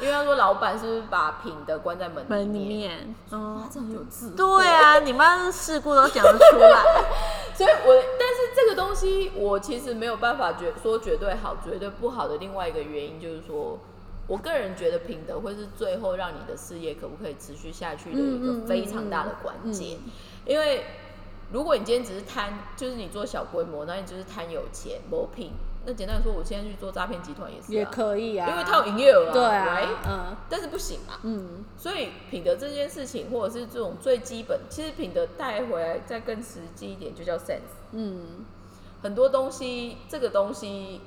[0.00, 2.90] 因为他说老板是不是把品德关在门门里里面？
[2.90, 4.34] 面，嗯哇，，这很有智慧。
[4.36, 6.82] 对啊，你妈事故都讲得出来，
[7.54, 13.78] 所以我，但是这个东西我其实没有办法绝说绝对好、绝对不好的另外一个原因就是说，
[14.26, 19.98] 我个人觉得品德会是最后让你的事业可不可以持续下去的一个非常大的关键，
[20.44, 20.84] 因为
[21.52, 25.52] 如果你今天只是贪，就是你做小规模，那你就是贪有钱、没品。
[25.86, 30.08] 那简单来说，我现在去做诈骗集团也是、啊，也可以啊，因为它有营业额啊，对啊 right？
[30.08, 37.74] 嗯但是不行嘛，嗯，所以品德这件事情，或者是这种最基本，其实品德带回来再更实际一点，就叫 sense。
[37.92, 38.44] 嗯，
[39.02, 41.00] 很多东西，这个东西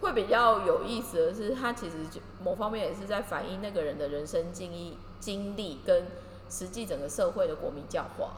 [0.00, 6.06] 会比较有意思的是，它其实就某方面也是在反映那个人的人生经历、经历跟
[6.50, 8.34] 实际整个社会的国民教化。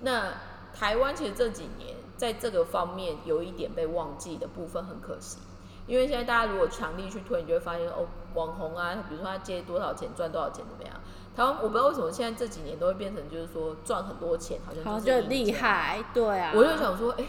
[0.00, 0.32] 那
[0.74, 5.38] 台湾其实这几年在这个方面有一点被忘记的部分，很可惜。
[5.86, 10.94] 因为现在大家如果强力去推，你就会发现哦，网红啊，比如说他接多少钱赚多少钱怎么样？
[11.36, 15.52] 台湾我不知道为什么现在这几年都会变成就是说赚很多钱，好像好像是就很厉。
[15.52, 17.24] 害，对啊，我就想说，哎、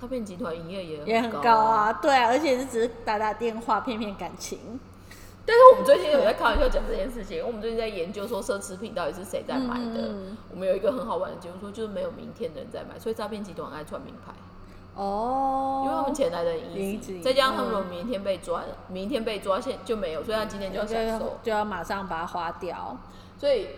[0.00, 4.80] 诈骗集团营业也也很高高啊，对啊，而且是只是打打电话骗骗感情，
[5.48, 10.08] 但是我们最近有在开玩笑讲这件事情，我们最近在研究说奢侈品到底是谁在买的。
[10.08, 10.36] 嗯。
[10.50, 14.34] 我们有一个很好玩的结论说，就是没有明天的人在买，所以诈骗集团爱穿名牌，
[14.94, 21.38] 哦，因为他们钱来的很 easy，easy，再加上他们如果嗯明天被抓，明天被抓现就没有，所以他今天就要享受。
[21.42, 22.98] 就要马上把它花掉，
[23.38, 23.68] 所以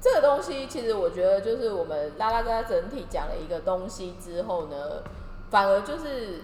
[0.00, 5.04] 这个东西其实我觉得就是我们拉拉扎整体讲了一个东西之后呢，
[5.48, 6.40] 反而就是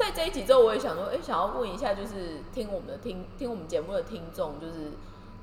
[0.00, 4.92] 在这一集之后，我也想说，哎、想要问一下，就是听我们的听听我们节目的听众，就是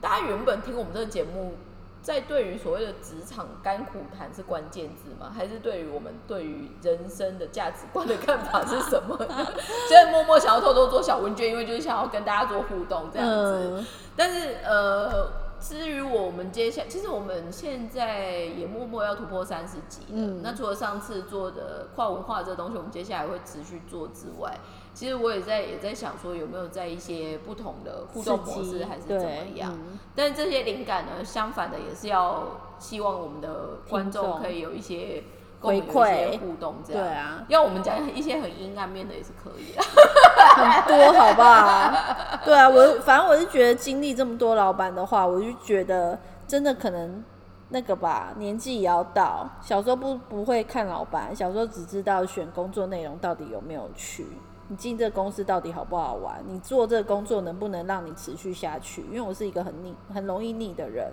[0.01, 1.53] 大家原本听我们这个节目。
[1.99, 5.29] 在对于所谓的职场甘苦谈是关键字吗？
[5.35, 9.47] 还是对于我们对于人生的价值观的看法是什么呢？
[9.89, 13.71] 现在默默想要偷偷做小问卷，因为就是想要跟大家做互动这样子。
[13.73, 20.07] 嗯，但是呃，至于我们接下其实我们现在也默默要突破三十集了。
[20.13, 24.55] 嗯那除了上次做的跨文化这东西，我们接下来会持续做之外，
[24.93, 29.73] 其实我也在也在想说，有没有在一些不同的互动模式还是怎么样？
[29.73, 35.23] 嗯但这些灵感呢，相反的也是要希望我们的观众可以有一些
[35.59, 37.03] 回馈互动，这样。
[37.03, 39.81] 对啊，要我们讲一些很阴暗面的也是可以的。
[39.81, 42.39] 很多好不好？
[42.45, 46.17] 对啊，我反正我是觉得经历这么多老板的话，我就觉得
[46.47, 47.23] 真的可能
[47.69, 49.49] 那个吧，年纪也要到。
[49.61, 54.27] 小时候不不会看老板，小时候只知道选工作内容到底有没有趣，
[54.67, 59.01] 你进这个公司到底好不好玩，你做这个工作能不能让你持续下去？
[59.11, 61.11] 因为我是一个很腻、很容易腻的人。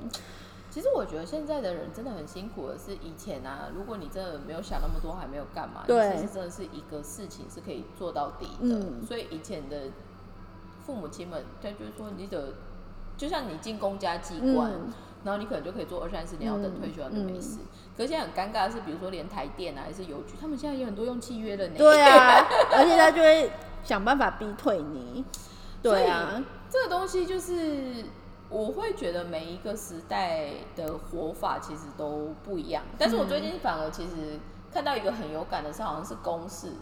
[0.74, 8.80] 其实我觉得现在的人真的很辛苦的是，以前啊，如果你真的没有想那么多，还没有干嘛，其实真的是一个事情是可以做到底的。
[8.80, 9.82] 嗯所以以前的
[10.84, 12.54] 父母亲们，他就是说你的，
[13.16, 17.60] 就像你进公家机关，嗯然后你可能就可以做二三十年，要等退休那没事。
[17.96, 21.74] 可是现在很尴尬的是，比如说连台电啊，还是邮局，他们现在有很多用契约的呢。
[21.78, 22.44] 对啊，
[22.76, 23.48] 而且他就会
[23.84, 25.24] 想办法逼退你。
[25.80, 28.04] 对啊，这个东西就是
[28.54, 32.84] 我会觉得每一个时代的活法其实都不一样。
[32.96, 34.38] 但是我最近反而其实
[34.72, 36.72] 看到一个很有感的是，好像是公视，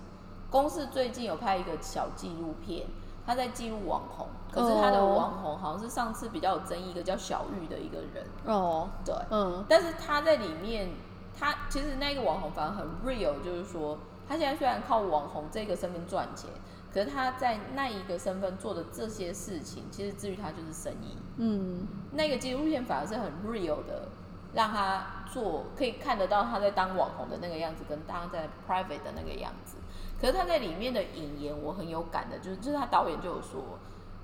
[0.51, 2.87] 公视最近有拍一个小纪录片，
[3.27, 10.91] 他在记录网红，可是他的哦网红好像是上次比较有争议一个叫小玉的一个人，哦，对，嗯但是他在里面，
[11.39, 13.97] 他其实那个网红反而很 real，就是说，
[14.29, 16.51] 他现在虽然靠网红这个身份赚钱，
[16.93, 21.17] 可是他在那一个身份做的这些事情，其实至于他就是生意。
[21.39, 24.09] 嗯那个纪录片反而是很 real 的，
[24.53, 29.79] 让他做可以看得到他在当网红的那个样子，跟当在 private 的那个样子。
[30.21, 33.79] 可是他在里面的引言，我很有感的，就是就是他导演就有说，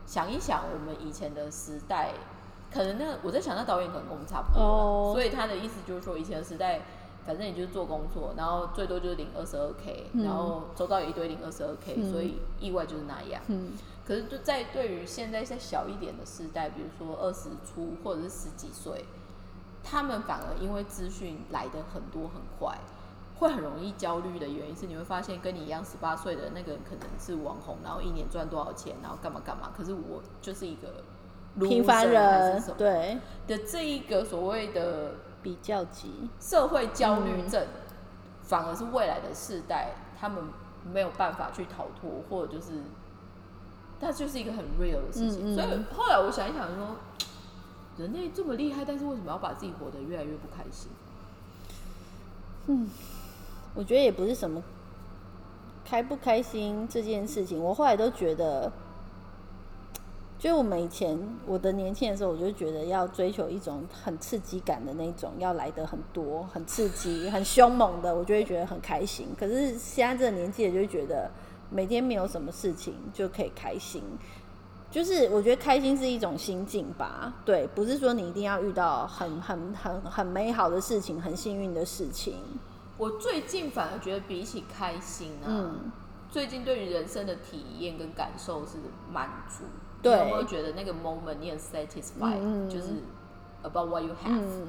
[0.06, 2.12] 想一想我们以前的时代，
[2.72, 6.82] 可能那我在想，那导演可能跟我们差不多所以他的意思就是说，以前的时代，
[7.28, 10.24] 反正你就是做工作，然后最多就是领二十二 k，嗯。
[10.24, 12.10] 然后周遭有一堆领二十二 k，、嗯。
[12.10, 13.42] 所以意外就是那样。
[13.48, 13.72] 嗯。
[14.06, 19.04] 可是就在对于现在再小一点的世代，比如说二十出或者是十几岁，
[19.84, 22.78] 他们反而因为资讯来的很多很快，
[23.38, 31.04] 会很容易焦虑的原因是，你会发现跟你一样十八岁的那个人可能是网红，然后一年赚多少钱，然后干嘛干嘛，可是我就是一个
[31.60, 33.18] 平凡人对。
[33.46, 35.12] 的这一个所谓的
[35.42, 37.66] 比较级，社会焦虑嗯症，
[38.42, 40.42] 反而是未来的世代他们
[40.92, 42.82] 没有办法去逃脱，或者就是，
[44.00, 45.52] 它就是一个很 real 的事情。
[45.52, 46.96] 嗯嗯所以后来我想一想说，
[47.98, 50.90] 人类这么厉害，但是为什么要把自己活得越来越不开心？
[52.66, 52.88] 嗯
[53.74, 54.62] 我觉得也不是什么
[55.84, 58.70] 开不开心这件事情，我后来都觉得，
[60.38, 69.26] 就我们以前我的年轻的时候，我就觉得要追求一种很刺激感的那种，要来的很多、很刺激、很凶猛的，我就会觉得很开心。
[69.36, 71.28] 可是现在这个年纪，也就会觉得
[71.70, 74.02] 每天没有什么事情就可以开心。
[74.90, 82.36] 就是我觉得开心是一种心境吧，对，不是说你一定要遇到很很很很美好的事情、很幸运的事情。
[82.96, 85.92] 我最近反而觉得比起开心啊，嗯
[86.30, 88.78] 最近对于人生的体验跟感受是
[89.12, 89.64] 满足。
[90.02, 90.12] 对。
[90.12, 92.70] 你有没有觉得那个 moment 你很 satisfied，、嗯嗯。
[92.70, 92.86] 就是
[93.62, 94.68] about what you have？、嗯，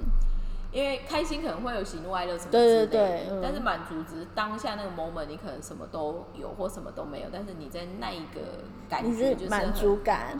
[0.71, 3.39] 因为开心可能会有喜怒哀乐什么之对类的，对对嗯。
[3.41, 8.41] 但是满足只是当下那个 moment，你可能什么都有或什么都没有，但是你在那一个
[8.89, 9.97] 感你觉就是满足。
[9.97, 10.39] 感。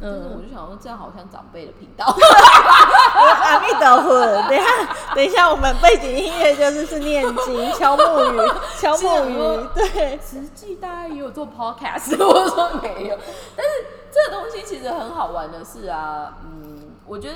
[0.00, 8.38] 但是嗯我就想说，这样好像长辈的频道，阿弥陀佛，等一下，等一下，我们背景音乐就是是念经、敲木鱼、
[8.78, 13.18] 敲木是鱼啊，对，实际大家也有做 podcast， 我说没有，
[13.54, 13.72] 但是
[14.16, 17.34] 这个东西其实很好玩的是啊，嗯，我觉得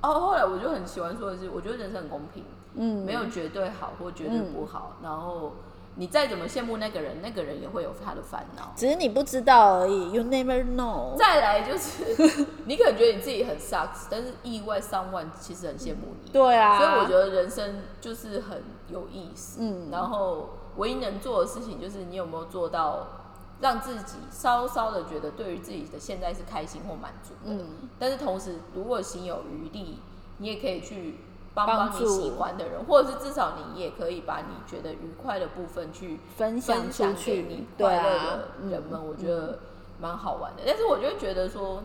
[0.00, 2.44] 哦，后来我就很喜欢说的是，我觉得人生很公平，
[2.74, 5.52] 嗯，没有绝对好或绝对不好，然后
[5.96, 8.72] 你再怎么羡慕那个人，那个人也会有他的烦恼。
[8.76, 11.16] 只是你不知道而已，You never know。
[11.16, 16.30] 再来就是， 你可能觉得你自己很 sucks，但是意外上万其实很羡慕你。
[16.30, 19.58] 对啊，所以我觉得人生就是很有意思。
[19.60, 23.17] 嗯然后唯一能做的事情就是你有没有做到
[23.60, 27.54] 让自己稍稍的觉得对于自己的现在是开心或满足的。
[27.54, 29.98] 嗯但是同时，如果心有余力，
[30.38, 31.16] 你也可以去
[31.54, 38.24] 帮帮你喜欢的人，或者是至少你也可以把你觉得愉快的部分去分享去给你对快乐啊
[38.62, 39.58] 的人们，嗯我觉得
[40.00, 40.62] 蛮好玩的。
[40.64, 41.82] 但是我就觉得说，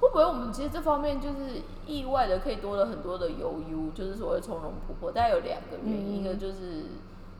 [0.00, 5.12] 会不会我们其实这方面就是意外的可以多了很多的悠悠，就是所谓从容不迫。
[5.12, 6.86] 大概有两个原因，嗯一个就是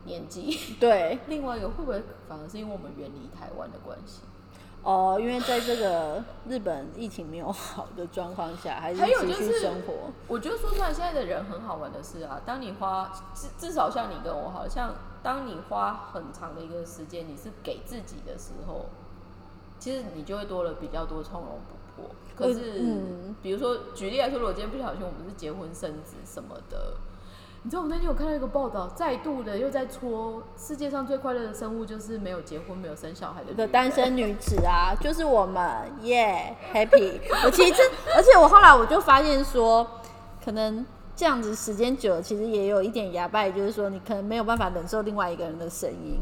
[0.05, 4.21] 年纪， 对另外一个会不会反而是因为我们远离台湾的关系？
[4.83, 10.11] 哦，因为在这个日本疫情没有好的状况下， 还是还有持续就是生活。
[10.27, 14.93] 我觉得说出来，现在的人很好玩的是啊，当你花至至少像你跟我好像，
[15.23, 18.85] 当你花很长的一个时间，你是给自己的时候，
[19.79, 22.11] 其实你就会多了比较多从容不迫。
[22.35, 26.97] 可是，嗯比如说举例来说，如果今天不小心我们是结婚生子什么的，
[27.65, 35.67] 你知道我那天有看到一个报道，再度的又在戳世界上最快乐的生物就是没有结婚、没有生小孩的的单身女子啊，就是我们
[36.03, 37.19] 耶、happy。
[37.43, 37.81] 我其实，
[38.15, 39.87] 而且我后来我就发现说，
[40.45, 40.85] 可能
[41.15, 46.19] 这样子时间久了，其实也有一点哑巴，就是说你可能没有办法忍受另外一个人的声音，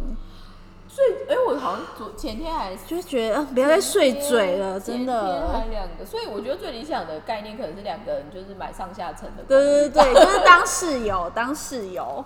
[0.93, 5.69] 所以，哎、我好像昨前天还就会觉得、呃、不要再睡嘴了，真前天还的。
[5.71, 9.41] 两个，所以我觉得最理想的概念可能是两个人就是买上下层的。
[9.47, 12.23] 对对对， 就是当室友，当室友，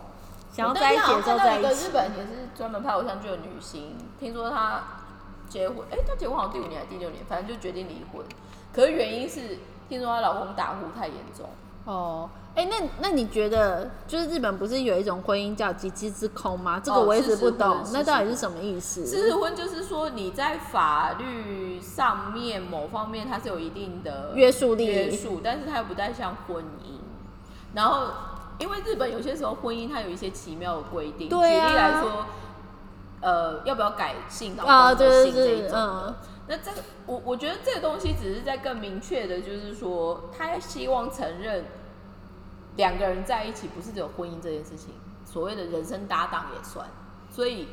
[0.51, 1.89] 想要在一起的时候在一个日。
[1.93, 4.83] 本也是专门拍偶像剧的女星，听说她
[5.47, 8.21] 结婚，哎、她结婚好像第五年还是第六年，反正就决定离婚。
[8.73, 11.47] 可是原因是听说她老公打呼太严重。
[11.85, 16.81] 哦，哎、那那你觉得，就是日本不是有一种婚姻叫吉吉之空吗？
[16.83, 19.05] 这个哦我一直不懂，那到底是什么意思？
[19.05, 26.97] 事实婚就是说你在法律上面某方面它是有一定的约束力约束，但是它又不太像婚姻。
[27.75, 28.07] 然后，
[28.57, 32.25] 因为日本有些时候婚姻它有一些奇妙的规定，对啊举例来说，
[33.21, 36.05] 呃，要不要改姓老啊公的对对对姓这一种的。
[36.07, 36.15] 嗯
[36.49, 41.65] 那这个，我我觉得这个东西只是在更明确的，就是说，他希望承认
[42.77, 44.93] 两个人在一起不是只有婚姻这件事情，
[45.25, 46.87] 所谓的人生搭档也算。
[47.29, 47.67] 所以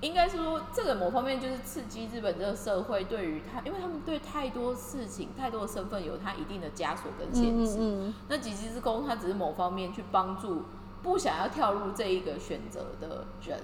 [0.00, 7.78] 应该是说，这个某方面就是刺激日本这个社会对于他，因为他们对太多事情、太多的身份有他一定的枷锁跟限制。
[7.78, 10.64] 嗯嗯那吉吉之功，他只是某方面去帮助
[11.02, 13.60] 不想要跳入这一个选择的人。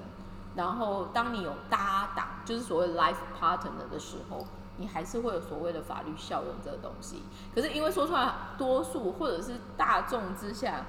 [0.57, 7.23] 然后，当你有搭档，就是所谓 life partner 的时候，你还是会有所谓的法律效用这个东西。
[7.55, 10.87] 可是因为说出来，多数或者是大众之下，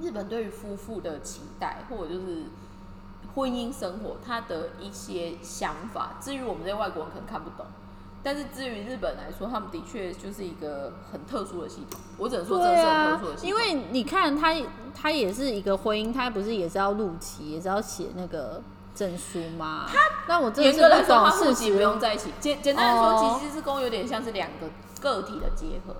[0.00, 2.44] 日本对于夫妇的期待，或者就是
[3.34, 7.66] 婚姻生活，他的一些想法，至于我们这些外国人可能看不懂，
[8.22, 12.00] 但是至于日本来说，他们的确就是一个很特殊的系统。
[12.16, 13.48] 我只能说，这是很特殊的，系统。
[13.48, 14.54] 因为你看他，
[14.94, 18.60] 他也是一个婚姻，他不是也是要入籍，也是要写那个
[18.98, 19.86] 证书吗？
[19.86, 21.78] 他那我真的是严格来说，不懂事他户籍不。
[21.78, 22.32] 用在一起。
[22.40, 24.66] 简简单来说，哦其实是公有点像是两个
[25.00, 25.94] 个体的结合，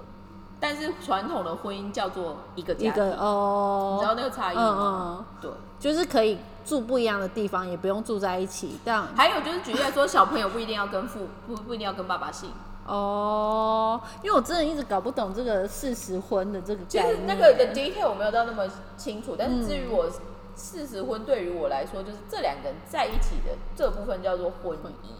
[0.58, 2.88] 但是传统的婚姻叫做一个家庭。
[2.88, 5.26] 一个你知道哦，那个差异嗯吗？
[5.40, 5.48] 对。
[5.78, 6.36] 就是可以
[6.66, 12.50] 住不一样的地方，也不用住在一起，这样还有就是举例来说，小朋友不一定要跟父不不一定要跟爸爸姓，
[12.84, 14.00] 哦。
[14.24, 17.16] 因为我真的一直搞不懂这个事实婚的这个其概念。
[17.16, 18.64] 实那个的 detail 我没有到那么
[18.96, 20.06] 清楚，但是至于我
[20.58, 25.12] 事实婚，对于我来说，就是这两个人在一起的这部分叫做婚姻。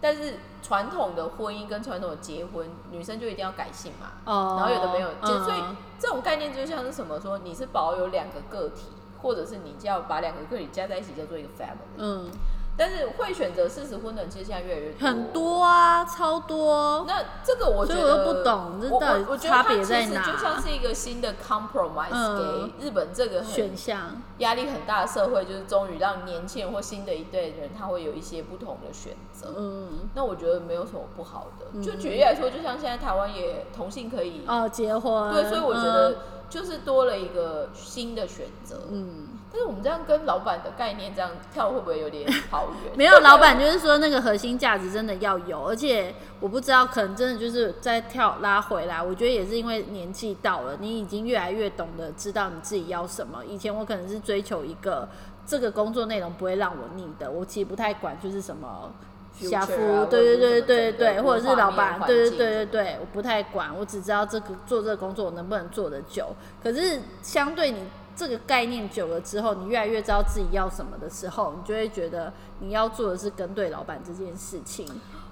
[0.00, 5.08] 但是传统的婚姻跟传统的结婚，女生就一定要改姓嘛，哦，然后有的没有，
[5.42, 5.62] 所以
[5.98, 8.88] 这种概念就像是什么说，你是保有两个个体，
[9.22, 11.96] 或者是你就要把两个个体加在一起叫做一个 family。
[11.96, 12.30] 嗯，
[12.76, 15.32] 但是会选择四十婚的人，其实现在越来越多，很。
[15.32, 17.04] 多啊，超多。
[17.06, 29.54] 那这个我觉得所以我都不懂这我到底我我觉得它差别在哪就像是一个新的 compromise 嗯给日本这个很选项，压力很大的社会，就是终于让年轻人或新的一代人，他会有一些不同的选择。
[29.56, 31.66] 嗯，那我觉得没有什么不好的。
[31.72, 36.16] 嗯就举例来说，就像现在台湾也同性可以，哦，结婚，对，所以我觉得
[36.48, 38.82] 就是多了一个新的选择。
[38.90, 42.92] 嗯，但是我们这样跟老板的概念这样跳，会不会有点跑远？
[42.98, 53.44] 没有，老板就是说那个核心价值真的要有，而且我不知道，可能真的就是再跳拉回来，我觉得也是因为年纪到了，你已经越来越懂得知道你自己要什么。
[53.46, 55.08] 以前我可能是追求一个
[55.46, 58.90] 这个工作内容不会让我腻的，我其实不太管就是什么。
[59.36, 66.28] 下夫啊，对对对对或者是什么整对，或者是老板，对对对对对，我不太管，我只知道这个做这个工作我能不能做得久。
[66.62, 67.80] 可是相对你
[68.16, 74.86] 这个概念久了之后，你越来越知道自己要什么的时候，你就会觉得你要做的是跟对老板这件事情。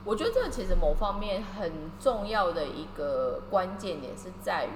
[0.05, 4.71] 我觉得这个其实某方面很重要的一个关键点是在于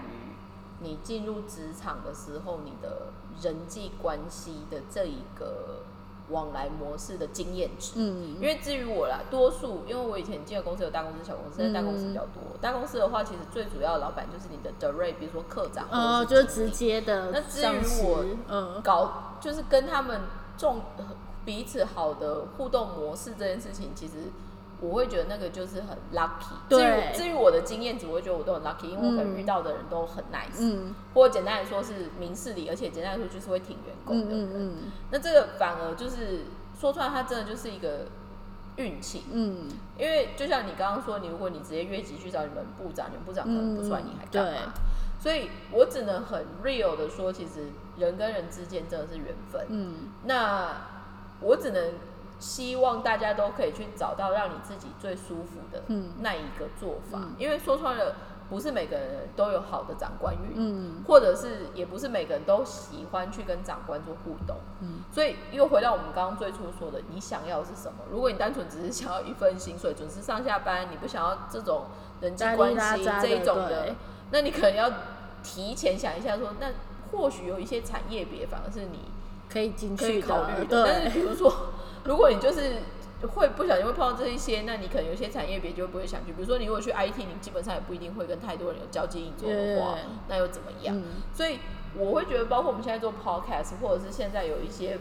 [0.80, 3.08] 你进入职场的时候，你的
[3.42, 5.85] 人际关系的这一个
[6.30, 7.92] 往来模式的经验值。
[7.96, 12.42] 嗯因为至于我啦，多数因为我以前进的公司有大公司、小公司，但大公司比较多。
[12.60, 20.20] 大公司的话，其实最主要的老板就是你的 direct，比如说科长，哦，就是直接的那至于我，嗯搞就是跟他们
[20.58, 20.80] 重
[21.44, 24.14] 彼此好的互动模式这件事情，其实
[24.80, 26.52] 我会觉得那个就是很 lucky。
[26.68, 34.50] 至对于至于我的经验值，我会觉得我都很 lucky，因为我可能遇到的人都很 nice，、嗯或者简单来说是明事理，而且简单来说就是会挺员工嗯的人。
[34.52, 34.76] 嗯
[35.10, 36.44] 那这个反而就是
[36.78, 38.06] 说出来，它真的就是一个
[38.76, 39.24] 运气。
[39.32, 39.68] 嗯
[39.98, 44.60] 因为就像你刚刚说，你如果你直接越级去找你们部长，你们部长可能不出来，你还干嘛？
[44.66, 44.72] 嗯
[45.18, 49.64] 所以我只能很 real 的说，其实人跟人之间真的是缘分。
[49.70, 50.70] 嗯那
[51.40, 51.94] 我只能
[52.38, 56.12] 希望大家都可以去找到让你自己最舒服的嗯。
[56.20, 57.34] 那一个做法，嗯。
[57.38, 58.14] 因为说穿了，
[58.50, 61.02] 不是每个人都有好的长官运，嗯。
[61.06, 64.56] 或者是也不是每个人都喜欢去跟长官做互动。
[64.80, 65.00] 嗯。
[65.10, 68.00] 所以又回到我们刚刚最初说的，你想要的是什么？
[68.10, 71.84] 如果你单纯只是想要一份薪水，准时上下班，你不想要这种
[72.20, 73.94] 人际关系这一种的，
[74.30, 74.90] 那你可能要
[75.42, 76.66] 提前想一下说，那
[77.12, 79.10] 或许有一些产业别反而是你
[79.48, 80.84] 可以进去考虑的。
[80.84, 81.50] 但是，比如说，
[82.06, 82.78] 如果你就是
[83.34, 86.32] 会不小心会碰到这一些，那你可能有些产业别就不会想去。
[86.32, 90.96] 比如说，你如果去 IT，你基本上也不一定会跟太多人有交际应酬的话对，那又怎么样？
[90.96, 91.04] 嗯
[91.34, 91.58] 所以
[91.94, 94.98] 我会觉得，包括我们现在做 podcast，或者是现在有一些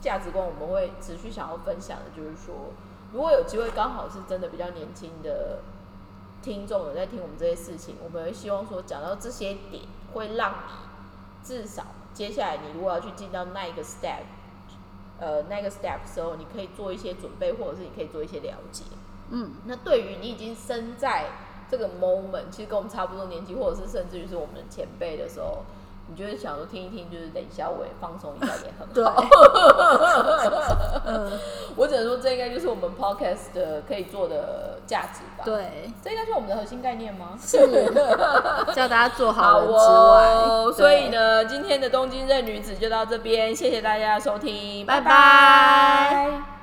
[0.00, 2.72] 价值观，我们会持续想要分享的，就是说，
[3.12, 5.60] 如果有机会刚好是真的比较年轻的
[6.42, 14.22] 听众有在听我们这些事情，我们会希望说讲到这些点，会让你至少接下来你如果要去进到那一个 step，
[15.20, 18.84] 呃，那个 step 的时候，你可以做一些准备，或者是你可以做一些了解。
[19.30, 21.26] 嗯那对于你已经身在
[21.70, 25.64] 这个 moment，其实跟我们差不多年纪，或者是甚至于是我们的前辈的时候，
[26.10, 29.24] 你就会想说听一听，就是等一下我也放松一下也很好。
[31.06, 31.30] 嗯
[31.76, 37.38] 我只能说，这应该就是我们 podcast 的可以做的价值吧。，对，这应该是我们的核心概念吗？
[37.40, 37.58] 是。
[38.74, 45.00] 叫大家做好之外，哦，所以，呢，今天的东京热女子就到这边，谢谢大家的收听，拜。
[45.00, 46.57] 拜拜